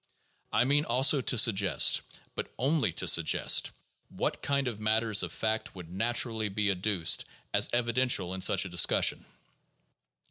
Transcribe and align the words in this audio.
I 0.51 0.63
mean 0.63 0.83
also 0.85 1.21
to 1.21 1.37
suggest, 1.37 2.01
but 2.33 2.49
only 2.57 2.91
to 2.93 3.07
sug 3.07 3.25
gest, 3.25 3.69
what 4.09 4.41
kind 4.41 4.67
of 4.67 4.79
matters 4.79 5.21
of 5.21 5.31
fact 5.31 5.75
would 5.75 5.91
naturally 5.91 6.49
be 6.49 6.71
adduced 6.71 7.23
as 7.53 7.69
evidential 7.71 8.33
in 8.33 8.41
such 8.41 8.65
a 8.65 8.69
discussion. 8.69 9.25